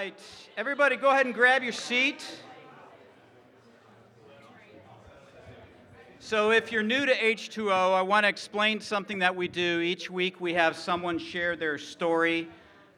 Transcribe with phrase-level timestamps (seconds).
[0.00, 0.18] right.
[0.56, 2.24] Everybody, go ahead and grab your seat.
[6.20, 9.80] So, if you're new to H2O, I want to explain something that we do.
[9.80, 12.48] Each week, we have someone share their story,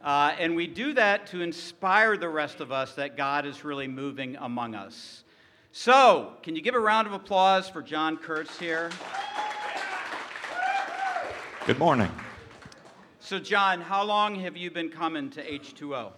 [0.04, 3.88] uh, and we do that to inspire the rest of us that God is really
[3.88, 5.24] moving among us.
[5.72, 8.90] So, can you give a round of applause for John Kurtz here?
[11.66, 12.12] Good morning.
[13.19, 16.12] So, John, how long have you been coming to H2O?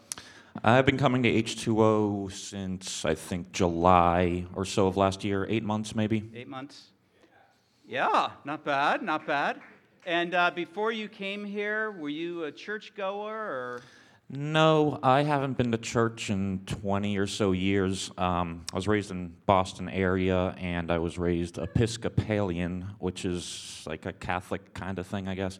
[0.62, 5.64] I've been coming to H2O since I think July or so of last year, eight
[5.64, 6.31] months maybe.
[6.35, 6.90] Eight months?
[7.86, 9.61] Yeah, not bad, not bad.
[10.07, 13.81] And uh, before you came here, were you a churchgoer or?
[14.31, 18.11] No, I haven't been to church in 20 or so years.
[18.17, 24.07] Um, I was raised in Boston area, and I was raised Episcopalian, which is like
[24.07, 25.59] a Catholic kind of thing, I guess.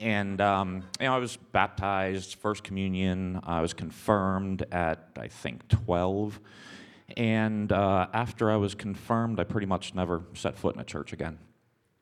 [0.00, 3.40] And um, you know, I was baptized, first communion.
[3.42, 6.40] I was confirmed at I think 12.
[7.16, 11.12] And uh, after I was confirmed, I pretty much never set foot in a church
[11.12, 11.38] again.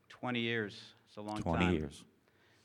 [0.08, 0.80] 20 years.
[1.08, 1.74] It's a long 20 time.
[1.74, 2.04] years.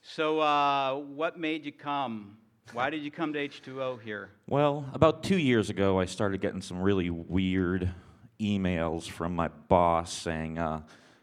[0.02, 2.38] So, uh, what made you come?
[2.74, 4.30] Why did you come to H2O here?
[4.48, 7.94] Well, about two years ago, I started getting some really weird
[8.40, 10.82] emails from my boss saying, uh,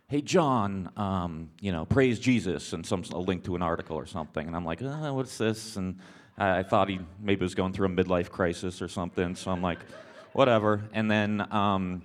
[0.08, 4.06] "Hey, John, um, you know, praise Jesus," and some a link to an article or
[4.06, 4.46] something.
[4.46, 5.98] And I'm like, uh, "What's this?" And
[6.36, 9.34] I, I thought he maybe was going through a midlife crisis or something.
[9.34, 9.80] So I'm like,
[10.32, 12.02] "Whatever." And then um,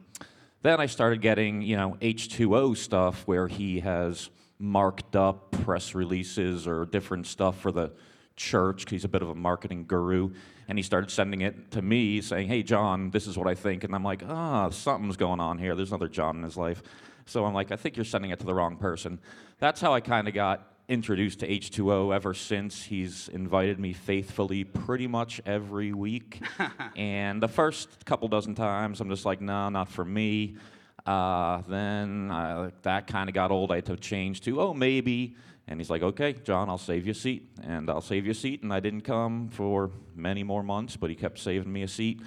[0.63, 6.67] then I started getting, you know, H2O stuff where he has marked up press releases
[6.67, 7.91] or different stuff for the
[8.37, 8.89] church.
[8.89, 10.31] He's a bit of a marketing guru.
[10.69, 13.83] And he started sending it to me saying, Hey, John, this is what I think.
[13.83, 15.75] And I'm like, Ah, something's going on here.
[15.75, 16.81] There's another John in his life.
[17.25, 19.19] So I'm like, I think you're sending it to the wrong person.
[19.59, 22.83] That's how I kind of got introduced to H2O ever since.
[22.83, 26.41] He's invited me faithfully pretty much every week.
[26.95, 30.57] and the first couple dozen times, I'm just like, no, not for me.
[31.05, 33.71] Uh, then uh, that kind of got old.
[33.71, 35.35] I had to change to, oh, maybe.
[35.67, 37.49] And he's like, okay, John, I'll save you a seat.
[37.63, 38.63] And I'll save you a seat.
[38.63, 42.21] And I didn't come for many more months, but he kept saving me a seat.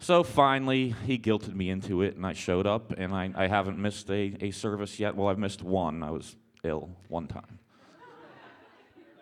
[0.00, 3.78] So finally, he guilted me into it, and I showed up, and I, I haven't
[3.78, 5.16] missed a, a service yet.
[5.16, 6.02] Well, I've missed one.
[6.02, 7.58] I was ill one time.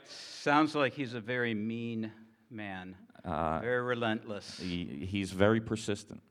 [0.07, 2.13] Sounds like he's a very mean
[2.51, 2.95] man,
[3.25, 4.59] uh, very relentless.
[4.61, 6.23] He, he's very persistent.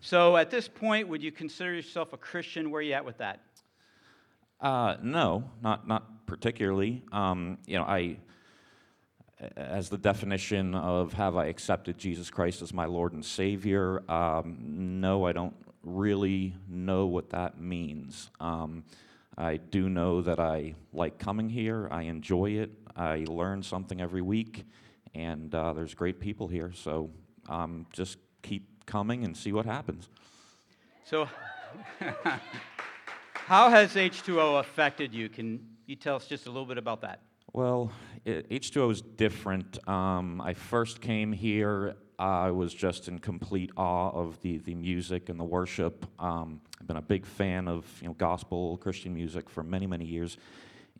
[0.00, 2.70] So, at this point, would you consider yourself a Christian?
[2.72, 3.40] Where are you at with that?
[4.60, 7.04] Uh, no, not not particularly.
[7.12, 8.16] Um, you know, I,
[9.56, 14.02] as the definition of have I accepted Jesus Christ as my Lord and Savior?
[14.10, 14.56] Um,
[15.00, 18.30] no, I don't really know what that means.
[18.40, 18.84] Um,
[19.36, 21.88] I do know that I like coming here.
[21.90, 22.70] I enjoy it.
[22.96, 24.64] I learn something every week,
[25.14, 26.72] and uh, there's great people here.
[26.74, 27.10] So
[27.48, 30.08] um, just keep coming and see what happens.
[31.04, 31.28] So,
[33.34, 35.28] how has H2O affected you?
[35.28, 37.20] Can you tell us just a little bit about that?
[37.52, 37.92] Well,
[38.26, 39.86] H2O is different.
[39.88, 45.28] Um, I first came here I was just in complete awe of the, the music
[45.28, 46.06] and the worship.
[46.20, 50.04] Um, I've been a big fan of you know gospel Christian music for many many
[50.04, 50.36] years,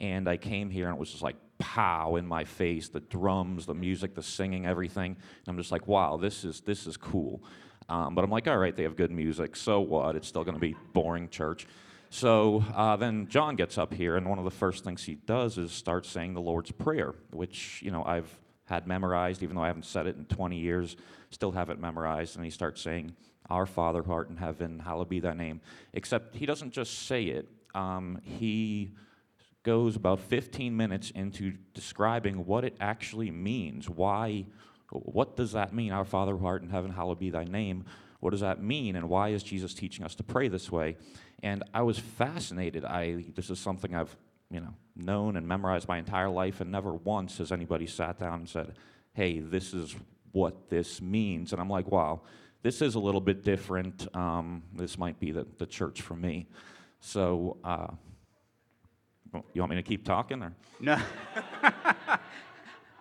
[0.00, 3.66] and I came here and it was just like pow in my face, the drums,
[3.66, 5.12] the music, the singing, everything.
[5.12, 7.44] And I'm just like, wow, this is this is cool.
[7.88, 10.16] Um, but I'm like, all right, they have good music, so what?
[10.16, 11.68] It's still going to be boring church.
[12.12, 15.56] So uh, then John gets up here, and one of the first things he does
[15.56, 18.28] is start saying the Lord's Prayer, which you know I've
[18.66, 20.94] had memorized, even though I haven't said it in 20 years,
[21.30, 22.36] still have it memorized.
[22.36, 23.16] And he starts saying,
[23.48, 25.62] Our Father who art in heaven, hallowed be thy name.
[25.94, 28.92] Except he doesn't just say it, um, he
[29.62, 33.88] goes about 15 minutes into describing what it actually means.
[33.88, 34.44] Why,
[34.90, 35.92] what does that mean?
[35.92, 37.86] Our Father who art in heaven, hallowed be thy name.
[38.22, 38.94] What does that mean?
[38.94, 40.96] And why is Jesus teaching us to pray this way?
[41.42, 42.84] And I was fascinated.
[42.84, 44.16] I, this is something I've
[44.48, 48.34] you know, known and memorized my entire life, and never once has anybody sat down
[48.34, 48.74] and said,
[49.12, 49.96] hey, this is
[50.30, 51.50] what this means.
[51.50, 52.20] And I'm like, wow,
[52.62, 54.06] this is a little bit different.
[54.14, 56.46] Um, this might be the, the church for me.
[57.00, 57.88] So, uh,
[59.52, 60.44] you want me to keep talking?
[60.44, 60.54] Or?
[60.78, 60.96] No.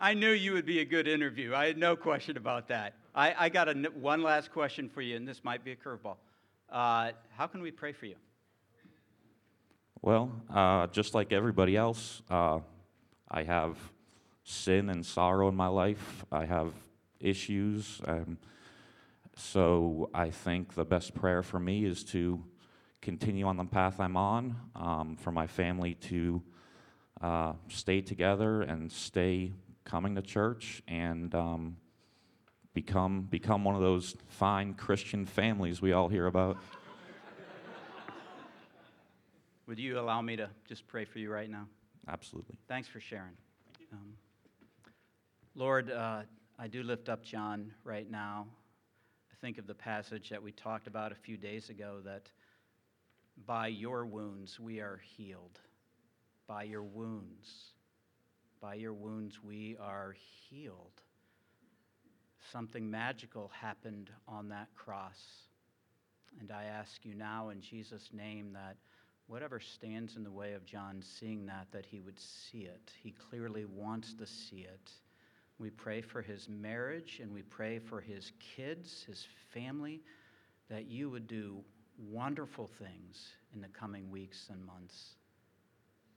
[0.04, 1.54] I knew you would be a good interview.
[1.54, 2.96] I had no question about that.
[3.14, 6.16] I, I got a, one last question for you, and this might be a curveball.
[6.72, 8.16] Uh, how can we pray for you?
[10.02, 12.62] Well, uh, just like everybody else, uh,
[13.30, 13.78] I have
[14.44, 16.26] sin and sorrow in my life.
[16.32, 16.74] I have
[17.20, 18.02] issues.
[18.08, 18.40] Um,
[19.36, 22.44] so I think the best prayer for me is to
[23.02, 26.42] continue on the path I'm on, um, for my family to
[27.22, 29.54] uh, stay together and stay
[29.84, 31.78] coming to church and um,
[32.74, 36.58] become become one of those fine Christian families we all hear about.
[39.68, 41.68] Would you allow me to just pray for you right now?
[42.08, 42.56] Absolutely.
[42.68, 43.36] Thanks for sharing.
[43.94, 44.14] Um,
[45.56, 46.22] Lord, uh,
[46.58, 48.48] I do lift up John right now.
[49.32, 52.30] I think of the passage that we talked about a few days ago that
[53.46, 55.60] by your wounds we are healed.
[56.48, 57.74] By your wounds.
[58.62, 60.16] By your wounds we are
[60.50, 61.02] healed.
[62.52, 65.20] Something magical happened on that cross.
[66.40, 68.78] And I ask you now in Jesus' name that
[69.28, 72.92] whatever stands in the way of John seeing that, that he would see it.
[73.02, 74.92] He clearly wants to see it.
[75.58, 80.02] We pray for his marriage and we pray for his kids, his family,
[80.70, 81.64] that you would do
[82.10, 85.16] wonderful things in the coming weeks and months.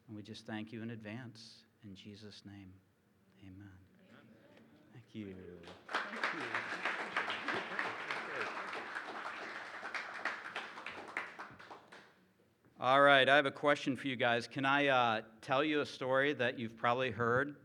[0.09, 1.41] And we just thank you in advance.
[1.85, 2.73] In Jesus' name,
[3.43, 3.71] amen.
[4.93, 5.35] Thank you.
[5.93, 6.05] Thank
[6.35, 6.47] you.
[12.81, 14.47] All right, I have a question for you guys.
[14.47, 17.57] Can I uh, tell you a story that you've probably heard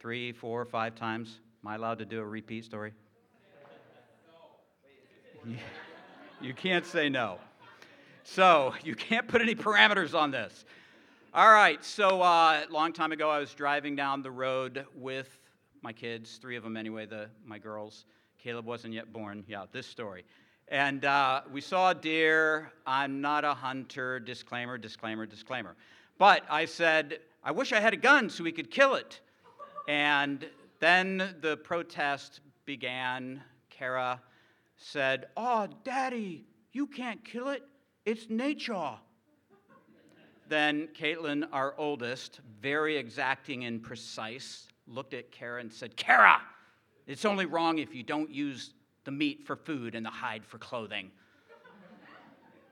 [0.00, 1.40] three, four, five times?
[1.64, 2.92] Am I allowed to do a repeat story?
[6.38, 7.38] You can't say no.
[8.22, 10.66] So you can't put any parameters on this.
[11.36, 15.28] All right, so uh, a long time ago, I was driving down the road with
[15.82, 18.06] my kids, three of them anyway, the, my girls.
[18.42, 19.44] Caleb wasn't yet born.
[19.46, 20.24] Yeah, this story.
[20.68, 22.72] And uh, we saw a deer.
[22.86, 24.18] I'm not a hunter.
[24.18, 25.76] Disclaimer, disclaimer, disclaimer.
[26.16, 29.20] But I said, I wish I had a gun so we could kill it.
[29.88, 30.48] And
[30.80, 33.42] then the protest began.
[33.68, 34.22] Kara
[34.78, 37.62] said, Oh, Daddy, you can't kill it.
[38.06, 38.94] It's nature.
[40.48, 46.40] Then Caitlin, our oldest, very exacting and precise, looked at Kara and said, Kara,
[47.06, 48.72] it's only wrong if you don't use
[49.04, 51.10] the meat for food and the hide for clothing.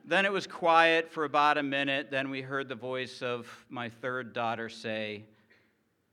[0.05, 2.09] then it was quiet for about a minute.
[2.09, 5.25] Then we heard the voice of my third daughter say,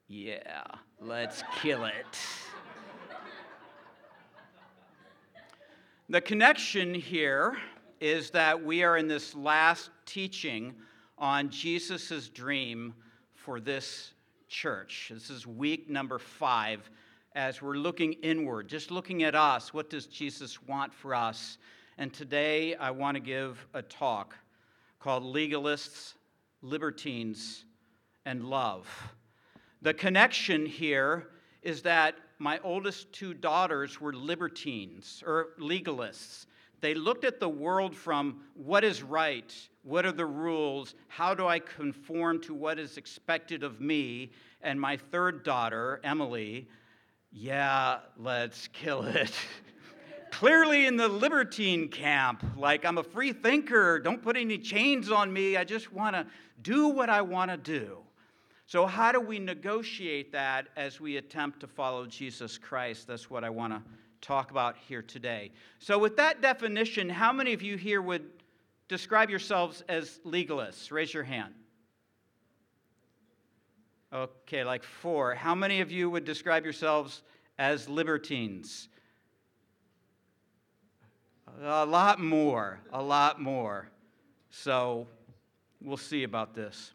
[0.09, 0.65] Yeah,
[1.01, 2.19] let's kill it.
[6.09, 7.57] the connection here
[8.01, 10.75] is that we are in this last teaching
[11.19, 12.95] on Jesus' dream
[13.35, 14.13] for this
[14.49, 15.11] church.
[15.13, 16.91] This is week number five
[17.35, 19.73] as we're looking inward, just looking at us.
[19.73, 21.59] What does Jesus want for us?
[21.99, 24.37] And today I want to give a talk
[25.01, 26.15] called Legalists,
[26.61, 27.65] Libertines,
[28.27, 28.89] and Love.
[29.81, 31.29] The connection here
[31.63, 36.47] is that my oldest two daughters were libertines or legalists.
[36.81, 41.47] They looked at the world from what is right, what are the rules, how do
[41.47, 44.31] I conform to what is expected of me?
[44.63, 46.69] And my third daughter, Emily,
[47.33, 49.33] yeah, let's kill it.
[50.31, 55.33] Clearly in the libertine camp, like I'm a free thinker, don't put any chains on
[55.33, 56.27] me, I just want to
[56.63, 57.99] do what I want to do.
[58.67, 63.07] So, how do we negotiate that as we attempt to follow Jesus Christ?
[63.07, 63.83] That's what I want to
[64.23, 65.51] talk about here today.
[65.79, 68.31] So, with that definition, how many of you here would
[68.89, 70.91] describe yourselves as legalists?
[70.91, 71.55] Raise your hand.
[74.13, 75.35] Okay, like four.
[75.35, 77.23] How many of you would describe yourselves
[77.59, 78.89] as libertines?
[81.63, 83.89] A lot more, a lot more.
[84.51, 85.07] So
[85.81, 86.93] we'll see about this.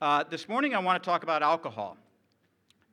[0.00, 1.96] Uh, this morning, I want to talk about alcohol.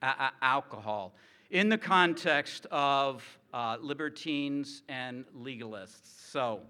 [0.02, 1.14] A- alcohol
[1.50, 6.30] in the context of uh, libertines and legalists.
[6.30, 6.60] So,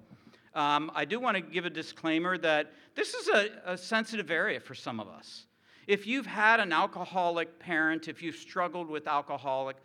[0.55, 4.61] um, I do want to give a disclaimer that this is a, a sensitive area
[4.61, 5.47] for some of us.
[5.87, 9.77] If you've had an alcoholic parent, if you've struggled with alcoholic,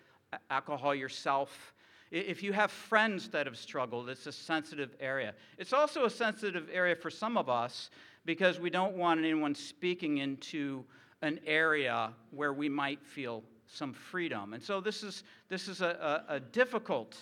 [0.49, 1.73] alcohol yourself,
[2.11, 5.33] if you have friends that have struggled, it's a sensitive area.
[5.57, 7.89] It's also a sensitive area for some of us
[8.25, 10.83] because we don't want anyone speaking into
[11.21, 14.53] an area where we might feel some freedom.
[14.53, 17.17] And so this is, this is a, a, a difficult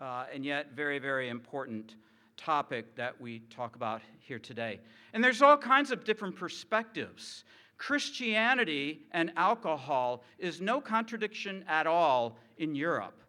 [0.00, 1.94] uh, and yet very, very important
[2.40, 4.80] topic that we talk about here today.
[5.12, 7.44] And there's all kinds of different perspectives.
[7.76, 13.20] Christianity and alcohol is no contradiction at all in Europe.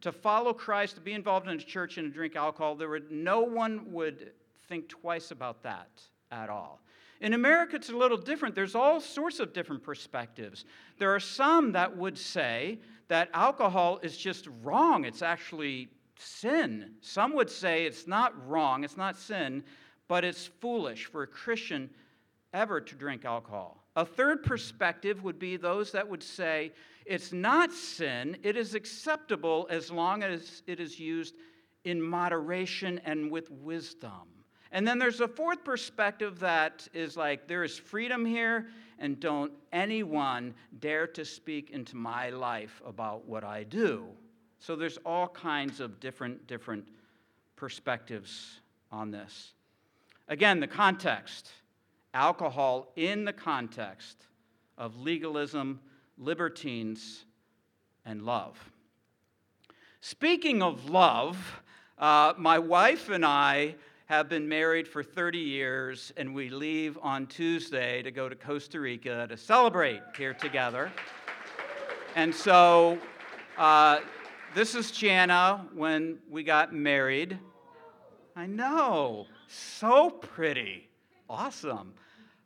[0.00, 3.10] To follow Christ, to be involved in a church and to drink alcohol, there would,
[3.10, 4.32] no one would
[4.68, 5.90] think twice about that
[6.30, 6.80] at all.
[7.20, 8.54] In America, it's a little different.
[8.54, 10.64] There's all sorts of different perspectives.
[10.98, 16.94] There are some that would say that alcohol is just wrong, it's actually sin.
[17.00, 19.64] Some would say it's not wrong, it's not sin,
[20.08, 21.90] but it's foolish for a Christian
[22.52, 23.82] ever to drink alcohol.
[23.96, 26.72] A third perspective would be those that would say
[27.04, 31.34] it's not sin, it is acceptable as long as it is used
[31.84, 34.28] in moderation and with wisdom.
[34.70, 39.52] And then there's a fourth perspective that is like there is freedom here, and don't
[39.72, 44.08] anyone dare to speak into my life about what I do.
[44.62, 46.86] So there's all kinds of different different
[47.56, 48.60] perspectives
[48.92, 49.54] on this.
[50.28, 51.50] Again, the context
[52.14, 54.16] alcohol in the context
[54.78, 55.80] of legalism,
[56.16, 57.24] libertines,
[58.04, 58.56] and love.
[60.00, 61.60] Speaking of love,
[61.98, 63.74] uh, my wife and I
[64.06, 68.78] have been married for 30 years, and we leave on Tuesday to go to Costa
[68.78, 70.92] Rica to celebrate here together.
[72.14, 72.98] And so,
[73.58, 74.00] uh,
[74.54, 77.38] this is Jana when we got married.
[78.36, 80.88] I know, so pretty.
[81.28, 81.94] Awesome.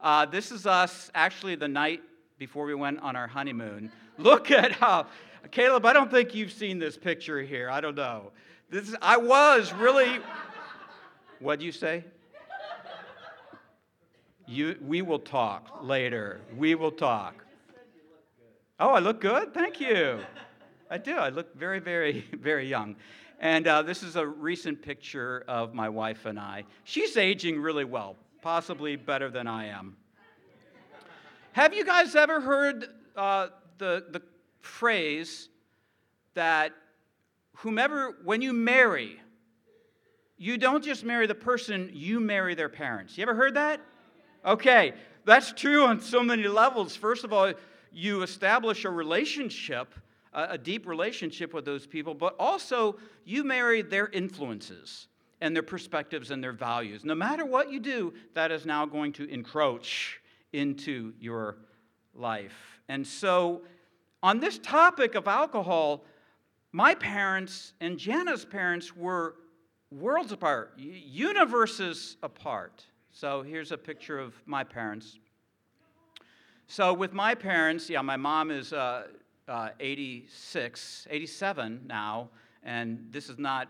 [0.01, 2.03] Uh, this is us actually the night
[2.39, 3.91] before we went on our honeymoon.
[4.19, 5.07] Look at how,
[5.51, 7.71] Caleb, I don't think you've seen this picture here.
[7.71, 8.33] I don't know.
[8.71, 10.21] This is, I was really,
[11.41, 12.05] what'd you say?
[14.47, 16.41] You, we will talk later.
[16.57, 17.45] We will talk.
[18.79, 19.53] Oh, I look good?
[19.53, 20.21] Thank you.
[20.90, 21.16] I do.
[21.16, 22.97] I look very, very, very young.
[23.40, 26.64] And uh, this is a recent picture of my wife and I.
[26.85, 28.16] She's aging really well
[28.47, 29.97] possibly better than I am.
[31.50, 34.23] Have you guys ever heard uh, the, the
[34.61, 35.49] phrase
[36.35, 36.73] that
[37.57, 39.21] whomever, when you marry,
[40.38, 43.19] you don't just marry the person, you marry their parents?
[43.19, 43.81] You ever heard that?
[44.45, 44.93] Okay,
[45.25, 46.95] that's true on so many levels.
[46.95, 47.52] First of all,
[47.90, 49.93] you establish a relationship,
[50.37, 55.09] a deep relationship with those people, but also you marry their influences
[55.40, 57.05] and their perspectives and their values.
[57.05, 60.21] No matter what you do, that is now going to encroach
[60.52, 61.57] into your
[62.14, 62.81] life.
[62.88, 63.62] And so,
[64.23, 66.05] on this topic of alcohol,
[66.73, 69.37] my parents and Jana's parents were
[69.90, 72.85] worlds apart, universes apart.
[73.11, 75.19] So, here's a picture of my parents.
[76.66, 79.07] So, with my parents, yeah, my mom is uh,
[79.49, 82.29] uh, 86, 87 now,
[82.62, 83.69] and this is not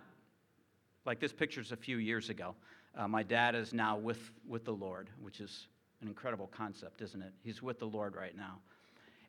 [1.05, 2.55] like this picture's a few years ago.
[2.97, 5.69] Uh, my dad is now with, with the Lord, which is
[6.01, 7.33] an incredible concept, isn't it?
[7.43, 8.59] He's with the Lord right now.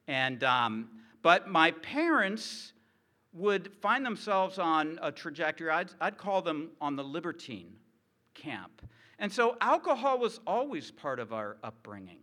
[0.08, 0.90] And, um,
[1.22, 2.74] but my parents
[3.34, 7.74] would find themselves on a trajectory, I'd, I'd call them on the libertine
[8.34, 8.82] camp.
[9.20, 12.20] And so alcohol was always part of our upbringing.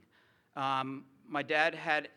[0.56, 2.08] Um, my dad had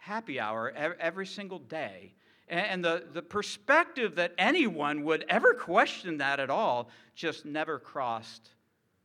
[0.00, 2.12] happy hour every single day
[2.50, 8.50] and the, the perspective that anyone would ever question that at all just never crossed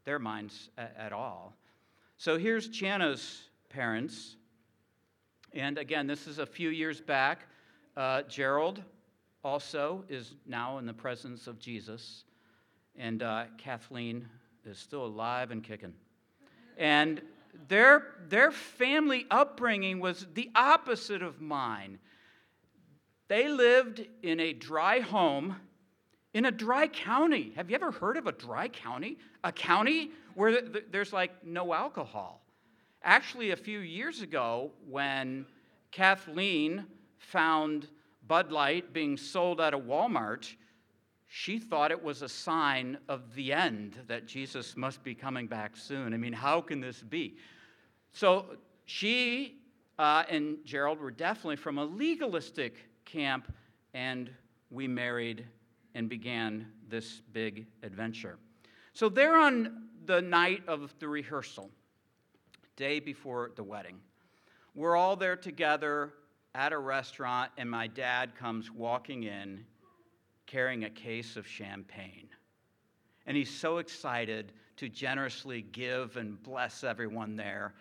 [0.03, 1.55] their minds at, all.
[2.17, 4.35] So here's Jana's parents.
[5.53, 7.47] And again, this is a few years back.
[7.95, 8.81] Uh, Gerald
[9.43, 12.23] also is now in the presence of Jesus.
[12.95, 14.27] And uh, Kathleen
[14.65, 15.93] is still alive and kicking.
[16.77, 17.21] And
[17.67, 21.99] their, their family upbringing was the opposite of mine.
[23.27, 25.55] They lived in a dry home
[26.35, 27.53] in a dry county.
[27.55, 29.17] Have you ever heard of a dry county?
[29.45, 32.45] A county where there's like no alcohol.
[33.03, 35.45] Actually, a few years ago, when
[35.91, 36.85] Kathleen
[37.19, 37.87] found
[38.27, 40.53] Bud Light being sold at a Walmart,
[41.37, 45.75] she thought it was a sign of the end that Jesus must be coming back
[45.75, 46.13] soon.
[46.13, 47.35] I mean, how can this be?
[48.13, 49.57] So she
[49.99, 53.51] uh, and Gerald were definitely from a legalistic camp,
[53.93, 54.29] and
[54.71, 55.45] we married
[55.93, 58.37] and began this big adventure.
[58.93, 61.69] So, there on the night of the rehearsal,
[62.77, 63.99] day before the wedding,
[64.73, 66.13] we're all there together
[66.53, 69.65] at a restaurant, and my dad comes walking in
[70.45, 72.29] carrying a case of champagne.
[73.25, 77.73] And he's so excited to generously give and bless everyone there.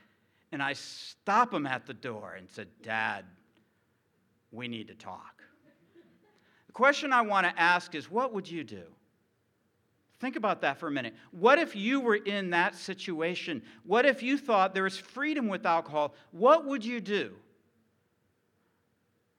[0.52, 3.24] And I stop him at the door and said, Dad,
[4.52, 5.42] we need to talk.
[6.66, 8.84] The question I want to ask is what would you do?
[10.20, 11.14] Think about that for a minute.
[11.32, 13.62] What if you were in that situation?
[13.84, 16.14] What if you thought there is freedom with alcohol?
[16.30, 17.34] What would you do?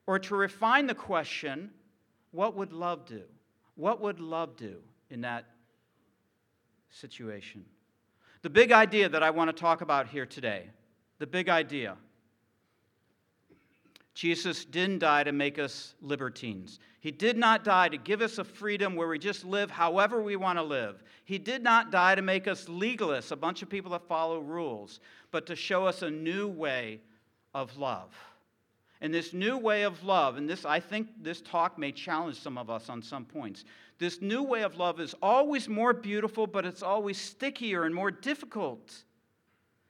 [0.05, 1.71] Or to refine the question,
[2.35, 3.23] what would love do?
[3.75, 4.75] What would love do
[5.09, 5.45] in that
[6.89, 7.65] situation?
[8.41, 10.69] The big idea that I want to talk about here today,
[11.19, 11.97] the big idea
[14.15, 16.79] Jesus didn't die to make us libertines.
[17.01, 20.37] He did not die to give us a freedom where we just live however we
[20.37, 21.03] want to live.
[21.25, 25.01] He did not die to make us legalists, a bunch of people that follow rules,
[25.31, 27.01] but to show us a new way
[27.53, 28.15] of love.
[29.05, 32.57] And this new way of love, and this I think this talk may challenge some
[32.57, 33.63] of us on some points.
[33.99, 38.09] This new way of love is always more beautiful, but it's always stickier and more
[38.09, 39.03] difficult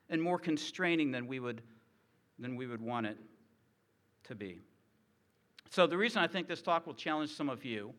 [0.10, 1.62] and more constraining than we would,
[2.40, 3.18] than we would want it
[4.26, 4.60] to be.
[5.70, 7.94] So, the reason I think this talk will challenge some of you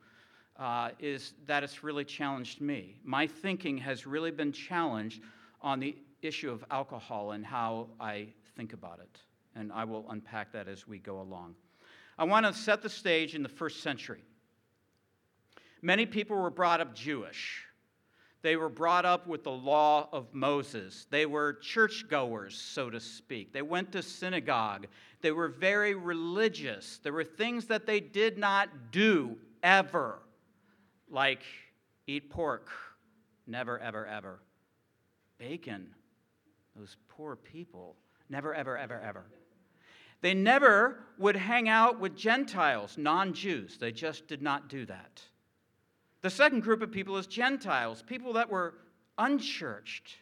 [0.58, 2.98] uh, is that it's really challenged me.
[3.02, 5.22] My thinking has really been challenged
[5.62, 9.18] on the issue of alcohol and how I think about it.
[9.58, 11.54] And I will unpack that as we go along.
[12.18, 14.22] I want to set the stage in the first century.
[15.82, 17.62] Many people were brought up Jewish.
[18.42, 21.06] They were brought up with the law of Moses.
[21.10, 23.52] They were churchgoers, so to speak.
[23.52, 24.86] They went to synagogue.
[25.20, 27.00] They were very religious.
[27.02, 30.20] There were things that they did not do ever,
[31.10, 31.42] like
[32.06, 32.68] eat pork.
[33.46, 34.40] Never, ever, ever.
[35.38, 35.88] Bacon.
[36.76, 37.96] Those poor people.
[38.28, 39.24] Never, ever, ever, ever.
[40.26, 43.78] They never would hang out with Gentiles, non Jews.
[43.78, 45.22] They just did not do that.
[46.22, 48.74] The second group of people is Gentiles, people that were
[49.18, 50.16] unchurched,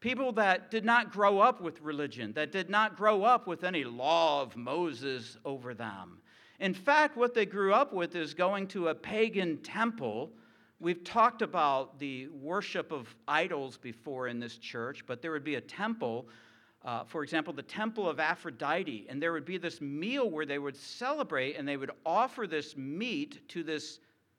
[0.00, 3.82] people that did not grow up with religion, that did not grow up with any
[3.82, 6.18] law of Moses over them.
[6.60, 10.32] In fact, what they grew up with is going to a pagan temple.
[10.80, 15.54] We've talked about the worship of idols before in this church, but there would be
[15.54, 16.28] a temple,
[16.84, 20.58] uh, for example, the temple of Aphrodite, and there would be this meal where they
[20.58, 23.98] would celebrate and they would offer this meat to this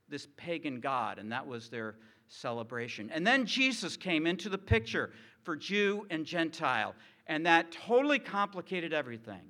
[0.09, 1.95] this pagan god, and that was their
[2.27, 3.09] celebration.
[3.11, 5.11] And then Jesus came into the picture
[5.43, 6.95] for Jew and Gentile,
[7.27, 9.41] and that totally complicated everything.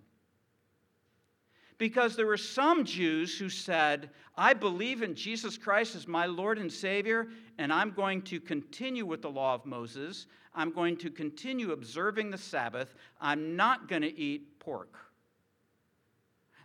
[1.77, 6.57] Because there were some Jews who said, I believe in Jesus Christ as my Lord
[6.57, 10.25] and Savior, and I'm going to continue with the law of Moses.
[10.55, 12.95] I'm going to continue observing the Sabbath.
[13.21, 14.97] I'm not going to eat pork.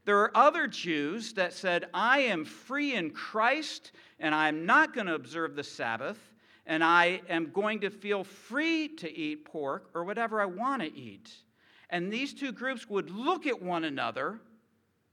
[0.04, 5.06] There are other Jews that said, I am free in Christ and I'm not going
[5.06, 6.18] to observe the Sabbath
[6.66, 10.92] and I am going to feel free to eat pork or whatever I want to
[10.96, 11.30] eat.
[11.90, 14.40] And these two groups would look at one another,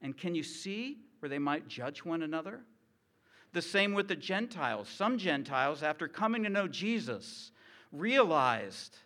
[0.02, 2.62] and can you see where they might judge one another?
[3.52, 4.88] The same with the Gentiles.
[4.88, 7.52] Some Gentiles, after coming to know Jesus,
[7.92, 8.98] realized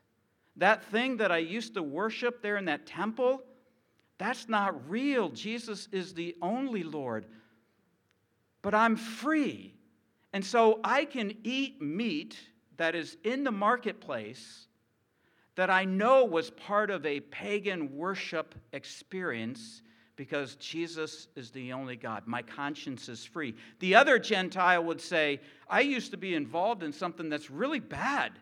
[0.58, 3.42] that thing that I used to worship there in that temple
[4.18, 5.30] that's not real.
[5.30, 7.26] Jesus is the only Lord.
[8.62, 9.74] But I'm free.
[10.32, 12.38] And so I can eat meat
[12.78, 14.68] that is in the marketplace
[15.56, 19.82] that I know was part of a pagan worship experience
[20.16, 22.24] because Jesus is the only God.
[22.26, 23.56] My conscience is free.
[23.80, 28.34] The other Gentile would say, I used to be involved in something that's really bad.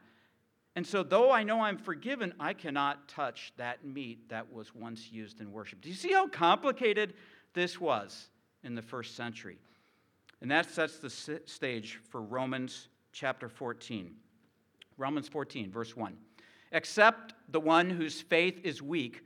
[0.75, 5.12] And so, though I know I'm forgiven, I cannot touch that meat that was once
[5.12, 5.81] used in worship.
[5.81, 7.13] Do you see how complicated
[7.53, 8.29] this was
[8.63, 9.57] in the first century?
[10.41, 11.10] And that sets the
[11.45, 14.15] stage for Romans chapter 14.
[14.97, 16.15] Romans 14, verse 1.
[16.71, 19.21] Except the one whose faith is weak.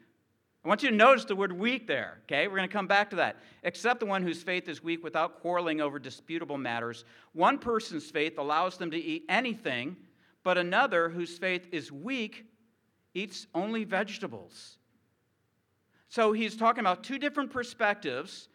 [0.66, 2.48] I want you to notice the word weak there, okay?
[2.48, 3.38] We're going to come back to that.
[3.62, 7.06] Except the one whose faith is weak without quarreling over disputable matters.
[7.34, 9.96] One person's faith allows them to eat anything
[10.46, 12.46] but another whose faith is weak
[13.16, 14.78] eats only vegetables.
[16.08, 18.48] So he's talking about two different perspectives,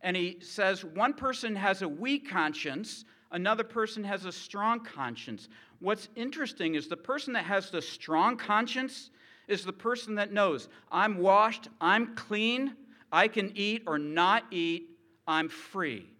[0.00, 5.50] and he says one person has a weak conscience, another person has a strong conscience.
[5.80, 9.10] What's interesting is the person that has the strong conscience
[9.48, 12.74] is the person that knows I'm washed, I'm clean,
[13.12, 14.90] I can eat or not eat,
[15.26, 16.10] I'm free.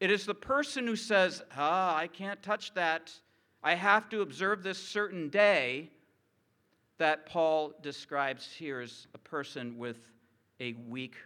[0.00, 3.12] It is the person who says, Ah, I can't touch that.
[3.62, 5.90] I have to observe this certain day
[6.98, 9.98] that Paul describes here as a person with
[10.60, 11.16] a weak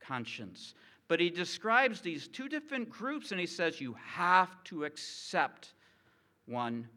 [0.00, 0.74] conscience.
[1.08, 5.72] But he describes these two different groups and he says you have to accept
[6.46, 6.88] one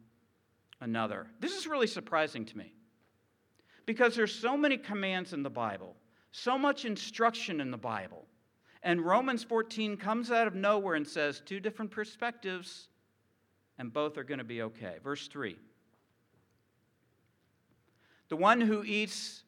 [0.82, 1.28] another.
[1.40, 2.74] This is really surprising to me
[3.86, 5.96] because there's so many commands in the Bible,
[6.32, 8.26] so much instruction in the Bible.
[8.84, 12.88] And Romans 14 comes out of nowhere and says two different perspectives
[13.78, 14.96] and both are going to be okay.
[15.04, 15.56] Verse 3
[18.30, 19.44] The one who eats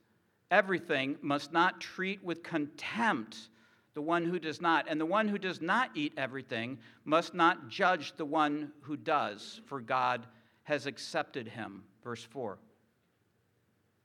[0.52, 3.50] everything must not treat with contempt
[3.94, 4.88] the one who does not.
[4.90, 9.62] And the one who does not eat everything must not judge the one who does,
[9.66, 10.26] for God
[10.64, 11.84] has accepted him.
[12.04, 12.58] Verse 4.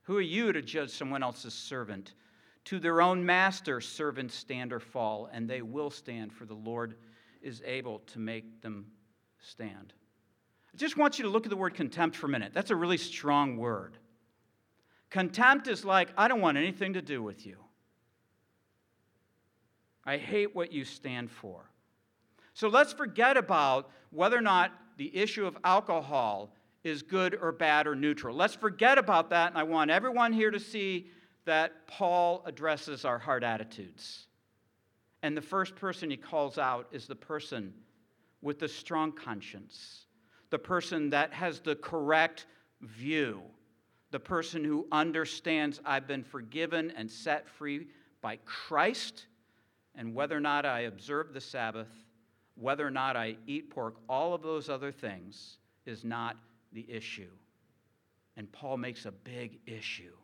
[0.09, 2.15] Who are you to judge someone else's servant?
[2.65, 6.95] To their own master, servants stand or fall, and they will stand, for the Lord
[7.43, 8.87] is able to make them
[9.39, 9.93] stand.
[10.73, 12.55] I just want you to look at the word contempt for a minute.
[12.55, 13.99] That's a really strong word.
[15.11, 17.57] Contempt is like, I don't want anything to do with you.
[20.05, 21.69] I hate what you stand for.
[22.55, 27.87] So let's forget about whether or not the issue of alcohol is good or bad
[27.87, 28.35] or neutral.
[28.35, 31.09] Let's forget about that, and I want everyone here to see
[31.45, 34.27] that Paul addresses our heart attitudes.
[35.21, 37.73] And the first person he calls out is the person
[38.41, 40.05] with the strong conscience,
[40.49, 42.45] the person that has the correct
[42.81, 43.41] view,
[44.11, 47.87] the person who understands I've been forgiven and set free
[48.21, 49.25] by Christ,
[49.95, 51.89] and whether or not I observe the Sabbath,
[52.55, 56.37] whether or not I eat pork, all of those other things is not
[56.71, 57.31] the issue.
[58.37, 60.15] And Paul makes a big issue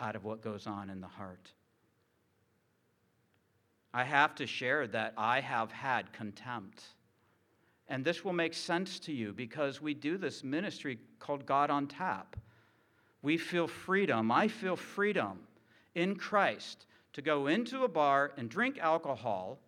[0.00, 1.52] out of what goes on in the heart.
[3.94, 6.84] I have to share that I have had contempt.
[7.88, 11.86] And this will make sense to you because we do this ministry called God on
[11.86, 12.36] Tap.
[13.22, 14.30] We feel freedom.
[14.30, 15.38] I feel freedom
[15.94, 19.58] in Christ to go into a bar and drink alcohol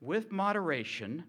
[0.00, 1.22] with moderation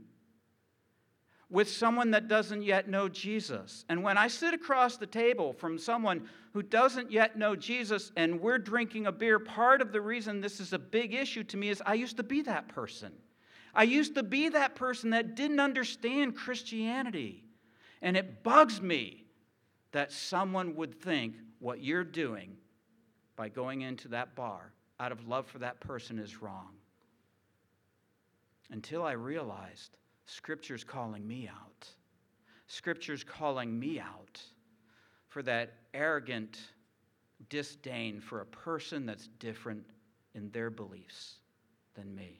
[1.51, 3.83] with someone that doesn't yet know Jesus.
[3.89, 8.39] And when I sit across the table from someone who doesn't yet know Jesus and
[8.39, 11.67] we're drinking a beer, part of the reason this is a big issue to me
[11.67, 13.11] is I used to be that person.
[13.75, 17.43] I used to be that person that didn't understand Christianity.
[18.01, 19.25] And it bugs me
[19.91, 22.55] that someone would think what you're doing
[23.35, 26.69] by going into that bar out of love for that person is wrong.
[28.69, 29.97] Until I realized
[30.31, 31.89] Scripture's calling me out.
[32.67, 34.41] Scripture's calling me out
[35.27, 36.57] for that arrogant
[37.49, 39.83] disdain for a person that's different
[40.33, 41.39] in their beliefs
[41.95, 42.39] than me.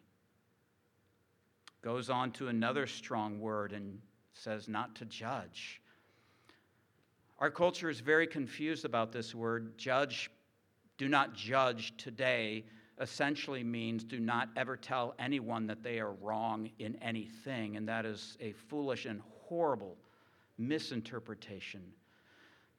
[1.81, 3.99] Goes on to another strong word and
[4.31, 5.81] says, not to judge.
[7.39, 9.77] Our culture is very confused about this word.
[9.77, 10.31] Judge,
[10.97, 12.63] do not judge today
[12.99, 18.05] essentially means do not ever tell anyone that they are wrong in anything, and that
[18.05, 19.97] is a foolish and horrible
[20.57, 21.81] misinterpretation.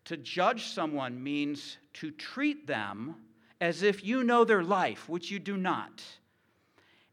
[0.06, 3.16] To judge someone means to treat them
[3.60, 6.02] as if you know their life, which you do not.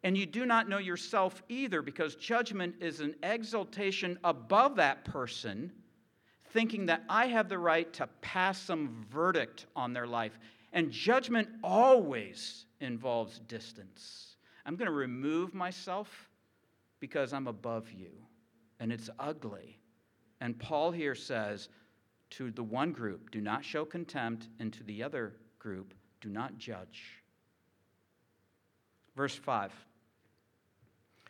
[0.03, 5.71] And you do not know yourself either, because judgment is an exaltation above that person,
[6.51, 10.39] thinking that I have the right to pass some verdict on their life.
[10.73, 14.35] And judgment always involves distance.
[14.65, 16.29] I'm going to remove myself
[16.99, 18.11] because I'm above you.
[18.79, 19.79] And it's ugly.
[20.41, 21.69] And Paul here says
[22.31, 26.57] to the one group, do not show contempt, and to the other group, do not
[26.57, 27.23] judge.
[29.15, 29.73] Verse 5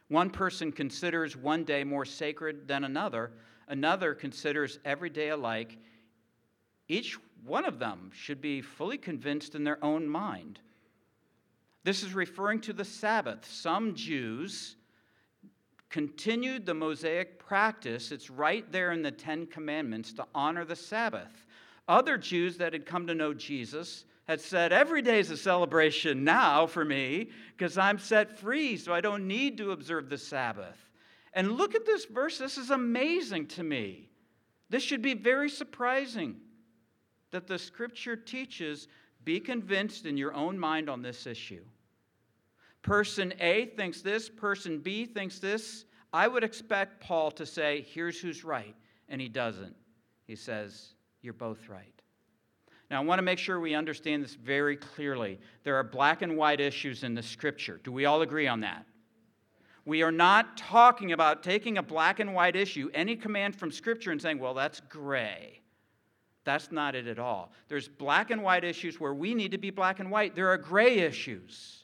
[0.09, 3.31] One person considers one day more sacred than another,
[3.67, 5.77] another considers every day alike.
[6.87, 10.59] Each one of them should be fully convinced in their own mind.
[11.83, 13.45] This is referring to the Sabbath.
[13.49, 14.75] Some Jews
[15.89, 21.45] continued the Mosaic practice, it's right there in the Ten Commandments, to honor the Sabbath.
[21.87, 26.23] Other Jews that had come to know Jesus had said, Every day is a celebration
[26.23, 30.77] now for me because I'm set free, so I don't need to observe the Sabbath.
[31.33, 32.37] And look at this verse.
[32.37, 34.09] This is amazing to me.
[34.69, 36.35] This should be very surprising
[37.31, 38.87] that the scripture teaches
[39.23, 41.63] be convinced in your own mind on this issue.
[42.81, 45.85] Person A thinks this, person B thinks this.
[46.11, 48.75] I would expect Paul to say, here's who's right,
[49.09, 49.75] and he doesn't.
[50.25, 51.93] He says, you're both right.
[52.89, 55.39] Now, I want to make sure we understand this very clearly.
[55.63, 57.79] There are black and white issues in the scripture.
[57.83, 58.85] Do we all agree on that?
[59.85, 64.11] We are not talking about taking a black and white issue, any command from scripture,
[64.11, 65.61] and saying, well, that's gray.
[66.45, 67.51] That's not it at all.
[67.67, 70.35] There's black and white issues where we need to be black and white.
[70.35, 71.83] There are gray issues.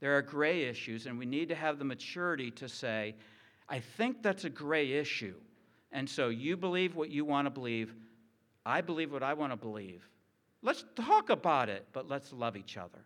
[0.00, 3.14] There are gray issues, and we need to have the maturity to say,
[3.68, 5.34] I think that's a gray issue.
[5.92, 7.94] And so you believe what you want to believe.
[8.64, 10.08] I believe what I want to believe.
[10.62, 12.98] Let's talk about it, but let's love each other.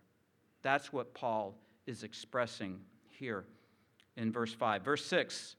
[0.63, 1.55] That's what Paul
[1.87, 2.81] is expressing
[3.11, 3.45] here
[4.17, 4.83] in verse 5.
[4.83, 5.57] Verse 6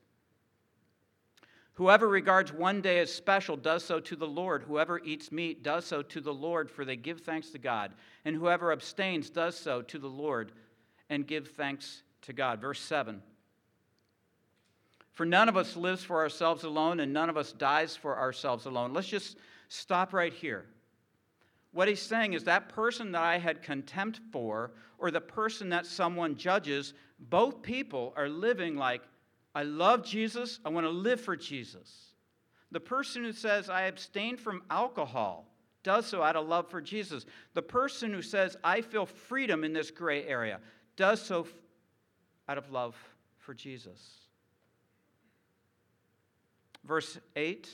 [1.75, 4.63] Whoever regards one day as special does so to the Lord.
[4.63, 7.93] Whoever eats meat does so to the Lord, for they give thanks to God.
[8.25, 10.51] And whoever abstains does so to the Lord
[11.09, 12.62] and give thanks to God.
[12.62, 13.23] Verse 7
[15.13, 18.67] For none of us lives for ourselves alone, and none of us dies for ourselves
[18.67, 18.93] alone.
[18.93, 20.65] Let's just stop right here.
[21.71, 25.88] What he's saying is that person that I had contempt for, or the person that
[25.88, 29.01] someone judges, both people are living like
[29.55, 30.59] I love Jesus.
[30.65, 32.13] I want to live for Jesus.
[32.71, 35.45] The person who says, I abstain from alcohol
[35.83, 37.25] does so out of love for Jesus.
[37.53, 40.59] The person who says, I feel freedom in this gray area,
[40.95, 41.47] does so
[42.47, 42.95] out of love
[43.37, 43.99] for Jesus.
[46.83, 47.69] Verse 8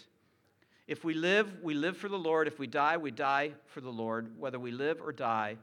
[0.87, 2.47] If we live, we live for the Lord.
[2.47, 4.37] If we die, we die for the Lord.
[4.37, 5.57] Whether we live or die,